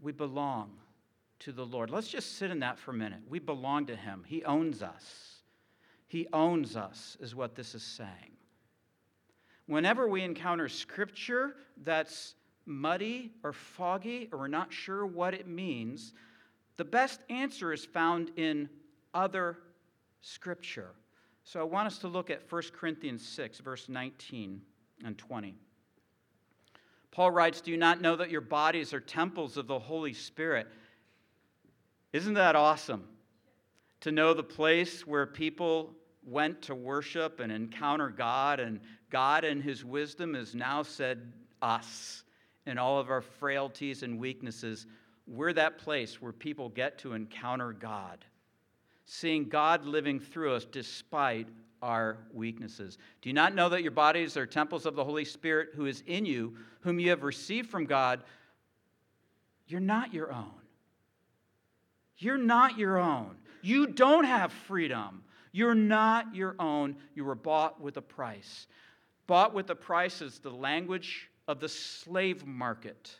[0.00, 0.70] we belong
[1.40, 1.90] to the Lord.
[1.90, 3.20] Let's just sit in that for a minute.
[3.28, 5.32] We belong to Him, He owns us.
[6.08, 8.36] He owns us, is what this is saying.
[9.66, 16.14] Whenever we encounter scripture that's muddy or foggy or we're not sure what it means,
[16.76, 18.68] the best answer is found in
[19.14, 19.58] other
[20.20, 20.90] scripture.
[21.42, 24.60] So I want us to look at 1 Corinthians 6, verse 19
[25.04, 25.54] and 20.
[27.10, 30.68] Paul writes, Do you not know that your bodies are temples of the Holy Spirit?
[32.16, 33.04] Isn't that awesome?
[34.00, 35.92] To know the place where people
[36.24, 42.24] went to worship and encounter God, and God, in His wisdom, has now said, Us,
[42.64, 44.86] in all of our frailties and weaknesses,
[45.26, 48.24] we're that place where people get to encounter God,
[49.04, 51.48] seeing God living through us despite
[51.82, 52.96] our weaknesses.
[53.20, 56.02] Do you not know that your bodies are temples of the Holy Spirit who is
[56.06, 58.24] in you, whom you have received from God?
[59.68, 60.55] You're not your own.
[62.18, 63.36] You're not your own.
[63.62, 65.22] You don't have freedom.
[65.52, 66.96] You're not your own.
[67.14, 68.66] You were bought with a price.
[69.26, 73.16] Bought with a price is the language of the slave market.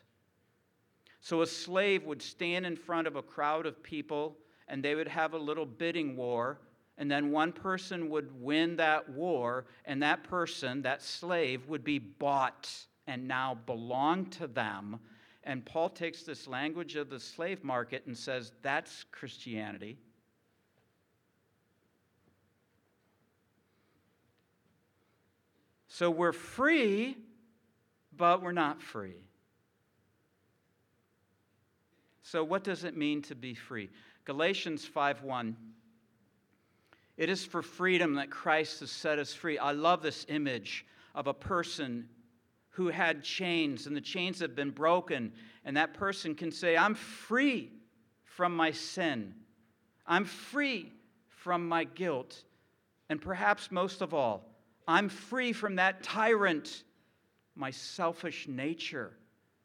[1.20, 4.36] So a slave would stand in front of a crowd of people
[4.68, 6.58] and they would have a little bidding war.
[6.98, 11.98] And then one person would win that war, and that person, that slave, would be
[11.98, 12.70] bought
[13.06, 14.98] and now belong to them.
[15.46, 19.96] And Paul takes this language of the slave market and says, that's Christianity.
[25.86, 27.16] So we're free,
[28.14, 29.14] but we're not free.
[32.22, 33.88] So, what does it mean to be free?
[34.24, 35.54] Galatians 5:1.
[37.16, 39.58] It is for freedom that Christ has set us free.
[39.58, 42.08] I love this image of a person
[42.76, 45.32] who had chains and the chains have been broken,
[45.64, 47.72] and that person can say, I'm free
[48.24, 49.32] from my sin.
[50.06, 50.92] I'm free
[51.26, 52.44] from my guilt.
[53.08, 54.44] And perhaps most of all,
[54.86, 56.84] I'm free from that tyrant,
[57.54, 59.16] my selfish nature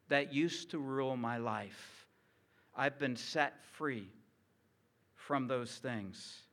[0.08, 2.08] that used to rule my life.
[2.74, 4.08] I've been set free
[5.18, 6.44] from those things.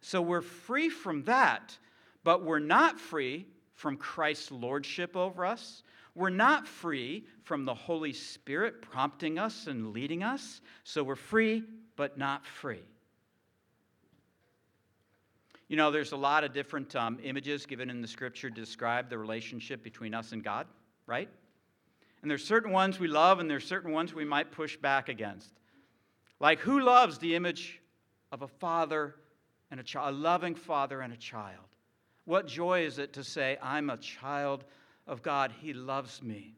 [0.00, 1.78] So we're free from that,
[2.24, 3.46] but we're not free
[3.80, 5.82] from Christ's lordship over us.
[6.14, 10.60] We're not free from the Holy Spirit prompting us and leading us.
[10.84, 11.64] So we're free,
[11.96, 12.82] but not free.
[15.68, 19.08] You know, there's a lot of different um, images given in the scripture to describe
[19.08, 20.66] the relationship between us and God,
[21.06, 21.30] right?
[22.20, 25.54] And there's certain ones we love, and there's certain ones we might push back against.
[26.38, 27.80] Like, who loves the image
[28.30, 29.14] of a father
[29.70, 31.69] and a child, a loving father and a child?
[32.30, 34.62] What joy is it to say, I'm a child
[35.08, 36.54] of God, He loves me?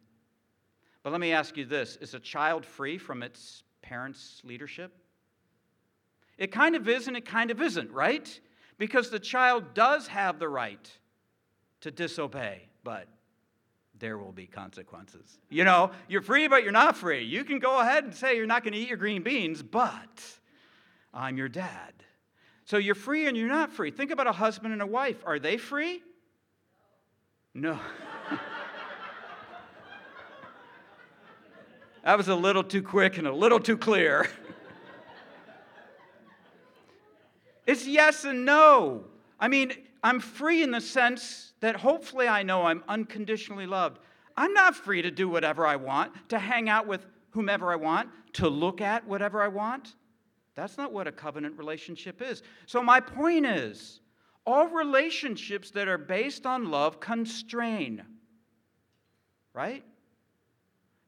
[1.03, 4.93] But let me ask you this is a child free from its parents' leadership?
[6.37, 8.39] It kind of is and it kind of isn't, right?
[8.77, 10.91] Because the child does have the right
[11.81, 13.09] to disobey, but
[13.99, 15.39] there will be consequences.
[15.49, 17.25] You know, you're free, but you're not free.
[17.25, 20.23] You can go ahead and say you're not going to eat your green beans, but
[21.15, 21.95] I'm your dad.
[22.65, 23.91] So you're free and you're not free.
[23.91, 25.23] Think about a husband and a wife.
[25.27, 26.03] Are they free?
[27.55, 27.79] No.
[32.05, 34.27] that was a little too quick and a little too clear.
[37.67, 39.05] it's yes and no.
[39.39, 39.73] I mean,
[40.03, 43.99] I'm free in the sense that hopefully I know I'm unconditionally loved.
[44.37, 48.09] I'm not free to do whatever I want, to hang out with whomever I want,
[48.35, 49.95] to look at whatever I want.
[50.55, 52.43] That's not what a covenant relationship is.
[52.67, 54.01] So, my point is
[54.45, 58.03] all relationships that are based on love constrain,
[59.55, 59.85] right?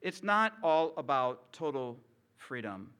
[0.01, 1.99] It's not all about total
[2.37, 2.91] freedom.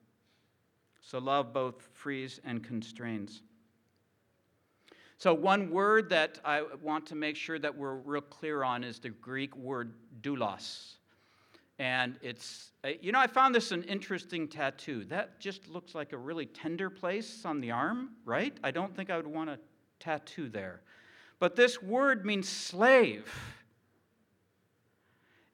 [1.02, 3.42] So, love both frees and constrains.
[5.18, 9.00] So, one word that I want to make sure that we're real clear on is
[9.00, 10.96] the Greek word doulos.
[11.78, 15.04] And it's, uh, you know, I found this an interesting tattoo.
[15.06, 18.56] That just looks like a really tender place on the arm, right?
[18.64, 19.60] I don't think I would want a
[20.00, 20.82] tattoo there.
[21.40, 23.30] But this word means slave.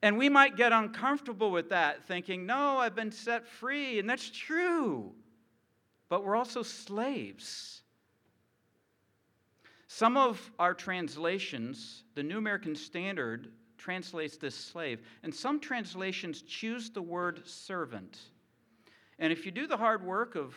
[0.04, 3.98] And we might get uncomfortable with that, thinking, no, I've been set free.
[3.98, 5.12] And that's true.
[6.08, 7.82] But we're also slaves.
[9.88, 13.52] Some of our translations, the New American Standard
[13.82, 18.20] translates this slave, and some translations choose the word servant.
[19.18, 20.56] And if you do the hard work of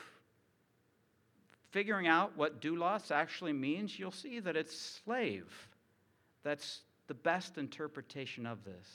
[1.71, 5.51] figuring out what doulos actually means, you'll see that it's slave.
[6.43, 8.87] That's the best interpretation of this.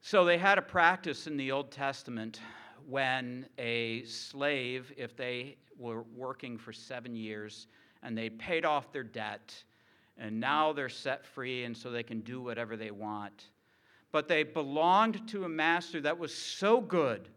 [0.00, 2.40] So they had a practice in the Old Testament
[2.86, 7.66] when a slave, if they were working for seven years
[8.02, 9.54] and they paid off their debt,
[10.18, 13.44] and now they're set free and so they can do whatever they want.
[14.10, 17.28] But they belonged to a master that was so good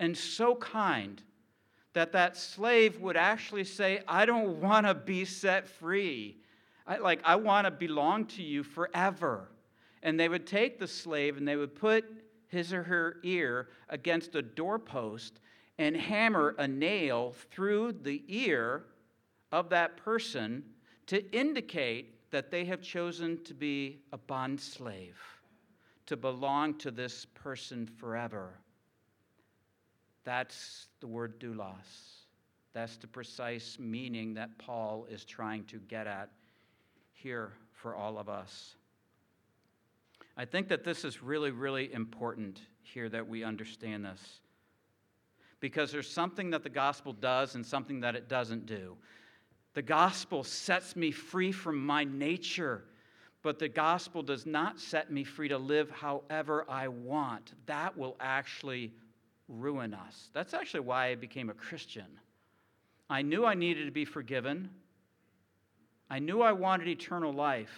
[0.00, 1.22] and so kind
[1.92, 6.38] that that slave would actually say, I don't want to be set free.
[6.86, 9.48] I, like, I want to belong to you forever.
[10.02, 12.04] And they would take the slave and they would put
[12.48, 15.40] his or her ear against a doorpost
[15.78, 18.84] and hammer a nail through the ear
[19.52, 20.62] of that person
[21.06, 25.16] to indicate that they have chosen to be a bond slave,
[26.04, 28.58] to belong to this person forever.
[30.24, 32.24] That's the word doulos.
[32.72, 36.28] That's the precise meaning that Paul is trying to get at
[37.12, 38.74] here for all of us.
[40.36, 44.40] I think that this is really, really important here that we understand this.
[45.60, 48.96] Because there's something that the gospel does and something that it doesn't do.
[49.74, 52.84] The gospel sets me free from my nature,
[53.42, 57.52] but the gospel does not set me free to live however I want.
[57.66, 58.92] That will actually
[59.48, 60.30] ruin us.
[60.32, 62.06] That's actually why I became a Christian.
[63.10, 64.70] I knew I needed to be forgiven,
[66.08, 67.74] I knew I wanted eternal life.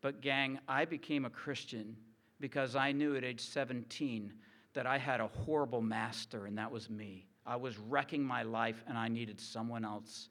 [0.00, 1.96] But, gang, I became a Christian
[2.38, 4.32] because I knew at age 17
[4.74, 7.26] that I had a horrible master, and that was me.
[7.44, 10.28] I was wrecking my life, and I needed someone else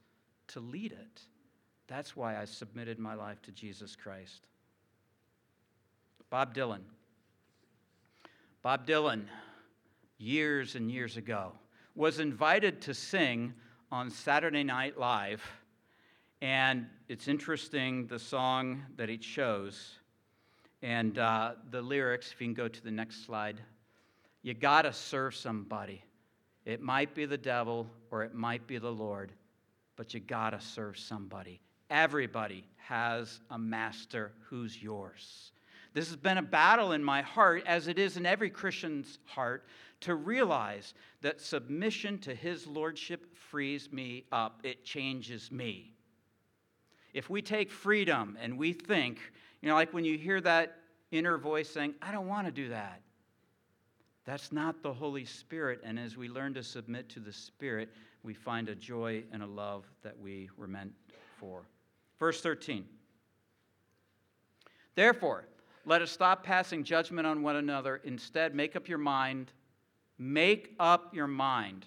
[0.49, 1.21] to lead it.
[1.87, 4.47] That's why I submitted my life to Jesus Christ.
[6.29, 6.81] Bob Dylan.
[8.61, 9.25] Bob Dylan,
[10.17, 11.51] years and years ago,
[11.95, 13.53] was invited to sing
[13.91, 15.43] on Saturday Night Live
[16.41, 19.95] and it's interesting the song that he chose
[20.81, 23.59] and uh, the lyrics, if you can go to the next slide.
[24.43, 26.03] You got to serve somebody.
[26.65, 29.31] It might be the devil or it might be the Lord,
[29.95, 31.59] but you got to serve somebody.
[31.89, 35.51] Everybody has a master who's yours.
[35.93, 39.65] This has been a battle in my heart, as it is in every Christian's heart,
[40.01, 44.59] to realize that submission to his lordship frees me up.
[44.63, 45.95] It changes me
[47.15, 49.19] if we take freedom and we think,
[49.61, 50.79] you know, like when you hear that
[51.11, 53.01] inner voice saying, I don't want to do that,
[54.25, 55.79] that's not the Holy Spirit.
[55.85, 57.89] And as we learn to submit to the Spirit,
[58.25, 60.91] we find a joy and a love that we were meant
[61.39, 61.61] for.
[62.19, 62.85] Verse 13.
[64.95, 65.45] Therefore,
[65.85, 68.01] let us stop passing judgment on one another.
[68.03, 69.51] Instead, make up your mind,
[70.17, 71.85] make up your mind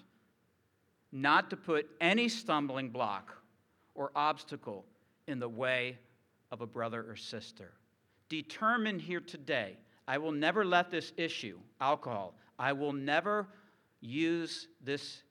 [1.11, 3.35] not to put any stumbling block
[3.95, 4.85] or obstacle
[5.27, 5.97] in the way
[6.51, 7.73] of a brother or sister.
[8.29, 13.47] Determine here today I will never let this issue, alcohol, I will never
[14.01, 15.21] use this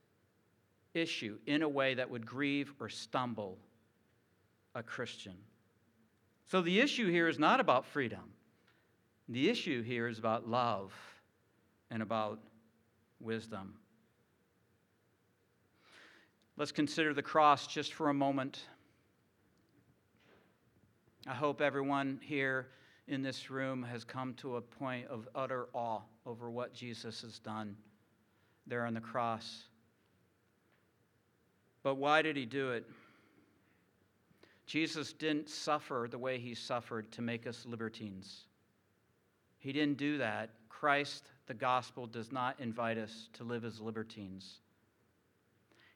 [0.99, 3.59] issue in a way that would grieve or stumble
[4.75, 5.37] a Christian.
[6.47, 8.33] So the issue here is not about freedom.
[9.29, 10.93] The issue here is about love
[11.91, 12.41] and about
[13.21, 13.75] wisdom.
[16.57, 18.61] Let's consider the cross just for a moment.
[21.27, 22.69] I hope everyone here
[23.07, 27.39] in this room has come to a point of utter awe over what Jesus has
[27.39, 27.77] done
[28.67, 29.65] there on the cross.
[31.83, 32.85] But why did he do it?
[34.67, 38.45] Jesus didn't suffer the way he suffered to make us libertines.
[39.59, 40.51] He didn't do that.
[40.69, 44.61] Christ, the gospel, does not invite us to live as libertines.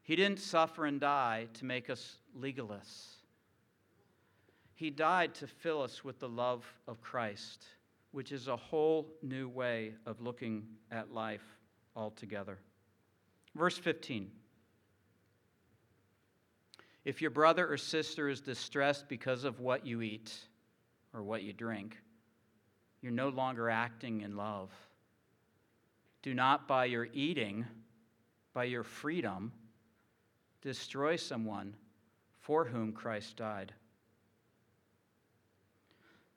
[0.03, 3.17] He didn't suffer and die to make us legalists.
[4.75, 7.67] He died to fill us with the love of Christ,
[8.11, 11.45] which is a whole new way of looking at life
[11.95, 12.59] altogether.
[13.55, 14.31] Verse 15.
[17.05, 20.33] If your brother or sister is distressed because of what you eat
[21.13, 21.99] or what you drink,
[23.01, 24.71] you're no longer acting in love.
[26.23, 27.67] Do not by your eating,
[28.55, 29.53] by your freedom,
[30.61, 31.75] destroy someone
[32.41, 33.73] for whom Christ died.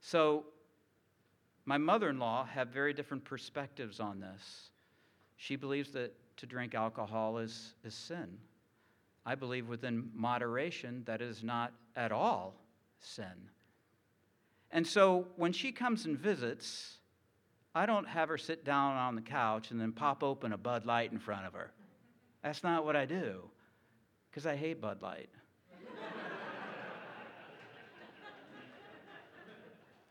[0.01, 0.45] So,
[1.65, 4.69] my mother in law had very different perspectives on this.
[5.37, 8.37] She believes that to drink alcohol is, is sin.
[9.25, 12.53] I believe within moderation that is not at all
[12.99, 13.49] sin.
[14.71, 16.97] And so when she comes and visits,
[17.73, 20.85] I don't have her sit down on the couch and then pop open a Bud
[20.85, 21.71] Light in front of her.
[22.43, 23.41] That's not what I do,
[24.29, 25.29] because I hate Bud Light.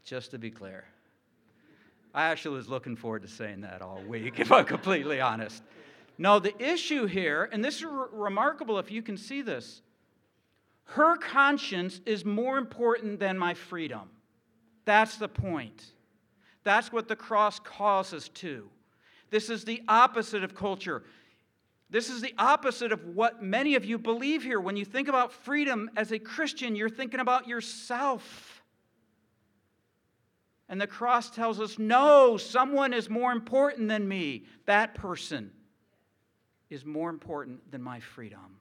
[0.04, 0.84] Just to be clear.
[2.14, 5.62] I actually was looking forward to saying that all week, if I'm completely honest.
[6.16, 9.82] No, the issue here, and this is re- remarkable if you can see this,
[10.84, 14.10] her conscience is more important than my freedom.
[14.84, 15.82] That's the point.
[16.62, 18.68] That's what the cross calls us to.
[19.30, 21.02] This is the opposite of culture.
[21.90, 24.60] This is the opposite of what many of you believe here.
[24.60, 28.62] When you think about freedom as a Christian, you're thinking about yourself.
[30.68, 34.44] And the cross tells us no, someone is more important than me.
[34.66, 35.50] That person
[36.74, 38.58] is more important than my freedom.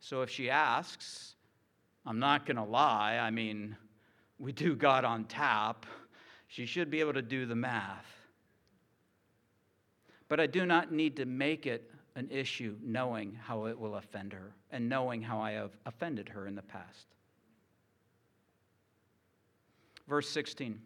[0.00, 1.34] So if she asks,
[2.04, 3.18] I'm not going to lie.
[3.18, 3.76] I mean,
[4.38, 5.86] we do God on tap.
[6.48, 8.06] She should be able to do the math.
[10.28, 14.32] But I do not need to make it an issue knowing how it will offend
[14.32, 17.06] her and knowing how I have offended her in the past.
[20.08, 20.80] Verse 16.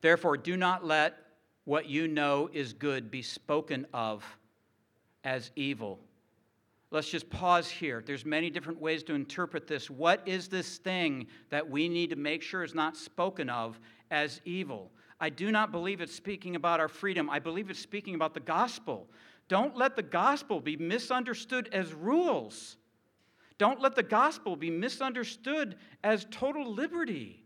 [0.00, 1.16] Therefore, do not let
[1.64, 4.24] what you know is good be spoken of
[5.24, 5.98] as evil.
[6.90, 8.02] Let's just pause here.
[8.04, 9.88] There's many different ways to interpret this.
[9.88, 14.42] What is this thing that we need to make sure is not spoken of as
[14.44, 14.90] evil?
[15.18, 17.30] I do not believe it's speaking about our freedom.
[17.30, 19.08] I believe it's speaking about the gospel.
[19.48, 22.76] Don't let the gospel be misunderstood as rules.
[23.56, 27.41] Don't let the gospel be misunderstood as total liberty.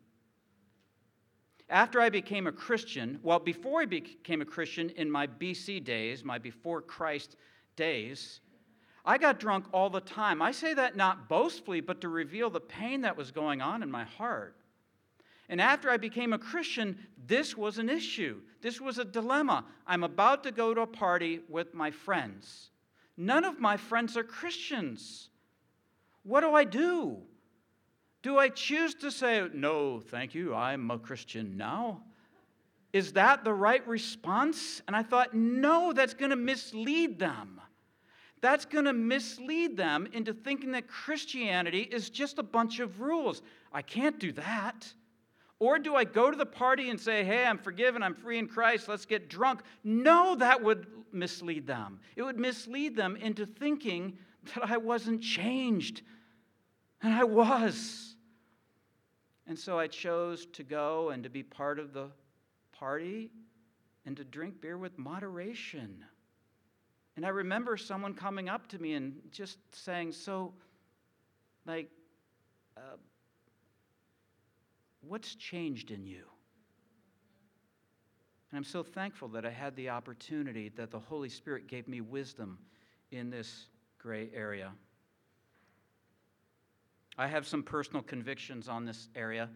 [1.68, 6.24] After I became a Christian, well, before I became a Christian in my BC days,
[6.24, 7.36] my before Christ
[7.74, 8.40] days,
[9.04, 10.42] I got drunk all the time.
[10.42, 13.90] I say that not boastfully, but to reveal the pain that was going on in
[13.90, 14.56] my heart.
[15.48, 18.40] And after I became a Christian, this was an issue.
[18.62, 19.64] This was a dilemma.
[19.86, 22.70] I'm about to go to a party with my friends.
[23.16, 25.30] None of my friends are Christians.
[26.24, 27.18] What do I do?
[28.26, 32.02] Do I choose to say, no, thank you, I'm a Christian now?
[32.92, 34.82] Is that the right response?
[34.88, 37.60] And I thought, no, that's going to mislead them.
[38.40, 43.42] That's going to mislead them into thinking that Christianity is just a bunch of rules.
[43.72, 44.92] I can't do that.
[45.60, 48.48] Or do I go to the party and say, hey, I'm forgiven, I'm free in
[48.48, 49.60] Christ, let's get drunk?
[49.84, 52.00] No, that would mislead them.
[52.16, 56.02] It would mislead them into thinking that I wasn't changed.
[57.02, 58.14] And I was.
[59.46, 62.08] And so I chose to go and to be part of the
[62.72, 63.30] party
[64.04, 66.04] and to drink beer with moderation.
[67.16, 70.52] And I remember someone coming up to me and just saying, So,
[71.64, 71.90] like,
[72.76, 72.96] uh,
[75.00, 76.24] what's changed in you?
[78.50, 82.00] And I'm so thankful that I had the opportunity that the Holy Spirit gave me
[82.00, 82.58] wisdom
[83.10, 83.66] in this
[83.98, 84.72] gray area.
[87.18, 89.48] I have some personal convictions on this area.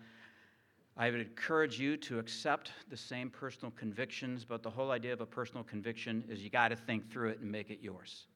[0.96, 5.20] I would encourage you to accept the same personal convictions, but the whole idea of
[5.20, 8.26] a personal conviction is you got to think through it and make it yours.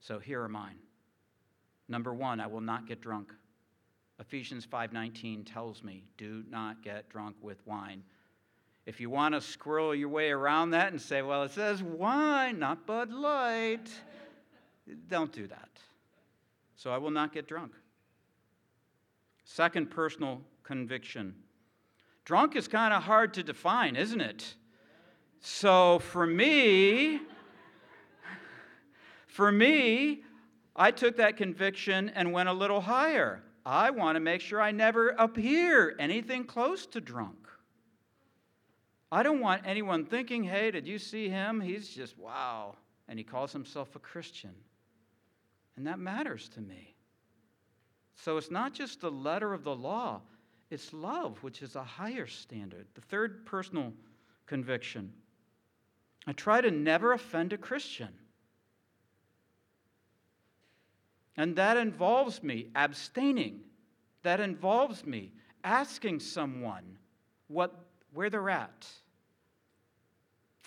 [0.00, 0.78] So here are mine.
[1.88, 3.32] Number 1, I will not get drunk.
[4.18, 8.04] Ephesians 5:19 tells me, "Do not get drunk with wine."
[8.84, 12.58] If you want to squirrel your way around that and say, "Well, it says wine,
[12.58, 14.02] not Bud Light,"
[15.08, 15.82] don't do that.
[16.76, 17.74] So I will not get drunk.
[19.52, 21.34] Second personal conviction.
[22.24, 24.54] Drunk is kind of hard to define, isn't it?
[25.40, 27.20] So for me,
[29.26, 30.22] for me,
[30.76, 33.42] I took that conviction and went a little higher.
[33.66, 37.48] I want to make sure I never appear anything close to drunk.
[39.10, 41.60] I don't want anyone thinking, hey, did you see him?
[41.60, 42.76] He's just, wow.
[43.08, 44.54] And he calls himself a Christian.
[45.76, 46.94] And that matters to me.
[48.22, 50.20] So it's not just the letter of the law,
[50.70, 52.86] it's love, which is a higher standard.
[52.94, 53.92] The third personal
[54.46, 55.12] conviction
[56.26, 58.10] I try to never offend a Christian.
[61.38, 63.60] And that involves me abstaining.
[64.22, 65.32] That involves me
[65.64, 66.98] asking someone
[67.48, 67.74] what,
[68.12, 68.86] where they're at.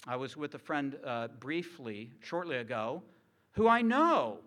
[0.08, 3.04] I was with a friend uh, briefly, shortly ago,
[3.52, 4.40] who I know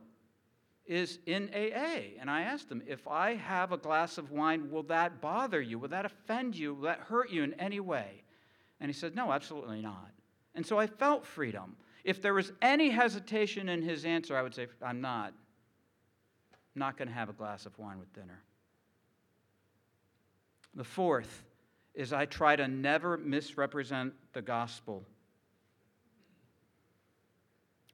[0.86, 2.18] is in AA.
[2.20, 5.78] And I asked him, if I have a glass of wine, will that bother you?
[5.78, 6.74] Will that offend you?
[6.74, 8.22] Will that hurt you in any way?
[8.80, 10.10] And he said, no, absolutely not.
[10.54, 11.76] And so I felt freedom.
[12.04, 15.34] If there was any hesitation in his answer, I would say, I'm not.
[16.74, 18.42] not going to have a glass of wine with dinner.
[20.74, 21.42] The fourth
[21.94, 25.02] is I try to never misrepresent the gospel.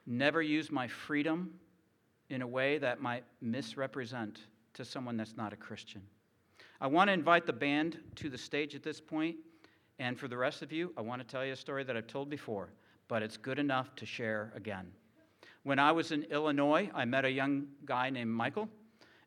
[0.04, 1.54] Never use my freedom
[2.32, 4.40] in a way that might misrepresent
[4.72, 6.00] to someone that's not a Christian.
[6.80, 9.36] I want to invite the band to the stage at this point,
[9.98, 12.06] and for the rest of you, I want to tell you a story that I've
[12.06, 12.70] told before,
[13.06, 14.90] but it's good enough to share again.
[15.62, 18.68] When I was in Illinois, I met a young guy named Michael.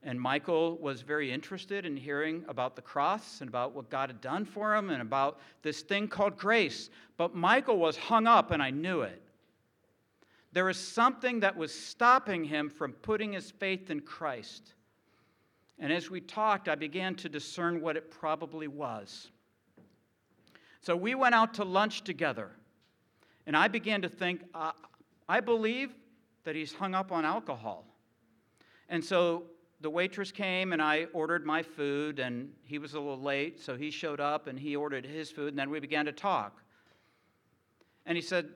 [0.02, 4.22] And Michael was very interested in hearing about the cross and about what God had
[4.22, 6.92] done for him and about this thing called grace.
[7.18, 9.24] But Michael was hung up, and I knew it.
[10.56, 14.74] There was something that was stopping him from putting his faith in Christ.
[15.80, 19.32] And as we talked, I began to discern what it probably was.
[20.80, 22.52] So we went out to lunch together,
[23.46, 24.72] and I began to think, uh,
[25.28, 25.94] I believe
[26.46, 27.86] that he's hung up on alcohol.
[28.88, 29.48] And so
[29.82, 33.76] the waitress came and I ordered my food, and he was a little late, so
[33.76, 36.62] he showed up and he ordered his food, and then we began to talk.
[38.06, 38.48] And he said,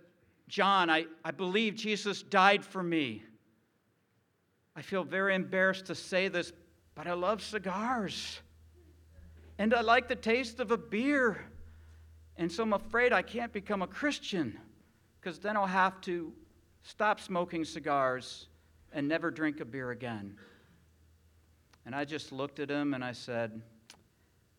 [0.50, 3.24] John, I, I believe Jesus died for me.
[4.76, 6.52] I feel very embarrassed to say this,
[6.96, 8.40] but I love cigars.
[9.60, 11.46] And I like the taste of a beer.
[12.36, 14.58] And so I'm afraid I can't become a Christian
[15.22, 16.34] because then I'll have to
[16.82, 18.48] stop smoking cigars
[18.92, 20.36] and never drink a beer again.
[21.86, 23.62] And I just looked at him and I said,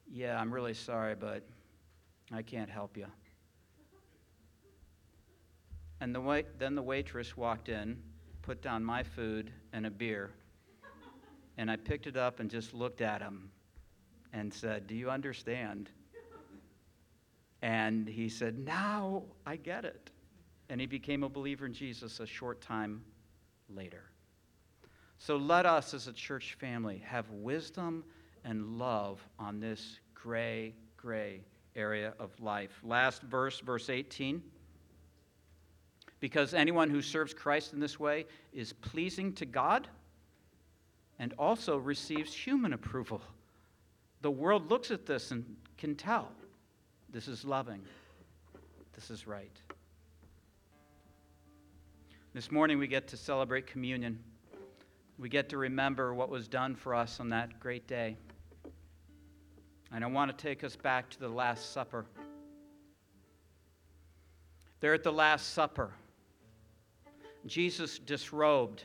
[0.09, 1.45] Yeah, I'm really sorry, but
[2.30, 3.07] I can't help you.
[6.01, 8.03] And the wait, then the waitress walked in,
[8.42, 10.30] put down my food and a beer,
[11.59, 13.51] and I picked it up and just looked at him
[14.32, 15.90] and said, Do you understand?
[17.62, 20.11] And he said, Now I get it.
[20.70, 23.03] And he became a believer in Jesus a short time
[23.68, 24.05] later.
[25.18, 28.05] So let us as a church family have wisdom
[28.44, 31.42] and love on this gray, gray
[31.76, 32.80] area of life.
[32.82, 34.42] Last verse, verse 18.
[36.20, 39.88] Because anyone who serves Christ in this way is pleasing to God
[41.18, 43.20] and also receives human approval.
[44.20, 45.44] The world looks at this and
[45.78, 46.30] can tell
[47.10, 47.82] this is loving,
[48.94, 49.56] this is right.
[52.32, 54.18] This morning we get to celebrate communion
[55.20, 58.16] we get to remember what was done for us on that great day.
[59.92, 62.06] And I want to take us back to the Last Supper.
[64.80, 65.90] There at the Last Supper,
[67.47, 68.84] Jesus disrobed.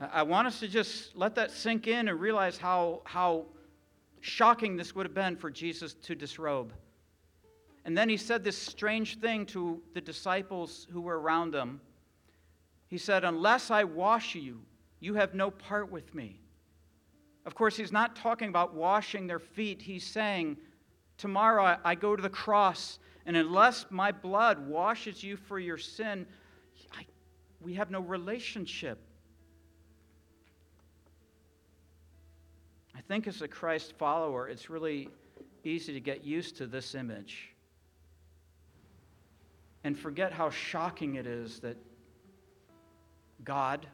[0.00, 3.46] I want us to just let that sink in and realize how, how
[4.20, 6.72] shocking this would have been for Jesus to disrobe.
[7.84, 11.80] And then he said this strange thing to the disciples who were around him.
[12.88, 14.60] He said, Unless I wash you,
[15.00, 16.40] you have no part with me.
[17.44, 19.82] Of course, he's not talking about washing their feet.
[19.82, 20.56] He's saying,
[21.18, 26.26] Tomorrow I go to the cross, and unless my blood washes you for your sin,
[26.92, 27.04] I,
[27.62, 28.98] we have no relationship.
[32.94, 35.08] I think as a Christ follower, it's really
[35.64, 37.50] easy to get used to this image
[39.84, 41.76] and forget how shocking it is that
[43.44, 43.86] God,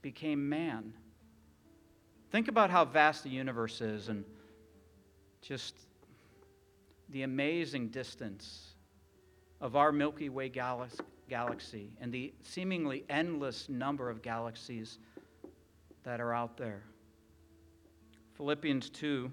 [0.00, 0.92] became man.
[2.30, 4.24] Think about how vast the universe is and
[5.40, 5.76] just
[7.10, 8.72] the amazing distance
[9.60, 10.48] of our Milky Way
[11.32, 14.98] galaxy and the seemingly endless number of galaxies
[16.02, 16.82] that are out there.
[18.34, 19.32] Philippians 2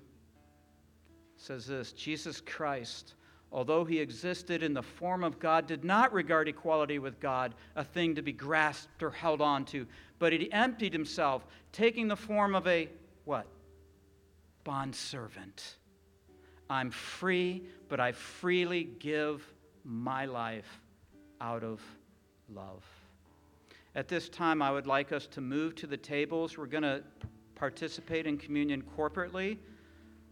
[1.36, 3.16] says this Jesus Christ
[3.52, 7.84] although he existed in the form of God, did not regard equality with God a
[7.84, 9.88] thing to be grasped or held on to,
[10.20, 12.88] but he emptied himself, taking the form of a
[13.26, 13.47] what?
[14.64, 15.78] Bondservant.
[16.70, 19.43] I'm free, but I freely give
[19.84, 20.80] my life
[21.41, 21.81] out of
[22.53, 22.83] love.
[23.95, 26.57] At this time, I would like us to move to the tables.
[26.57, 27.03] We're going to
[27.55, 29.57] participate in communion corporately.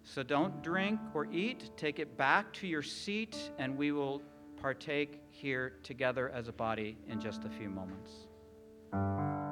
[0.03, 1.71] So don't drink or eat.
[1.75, 4.21] Take it back to your seat, and we will
[4.61, 9.46] partake here together as a body in just a few moments.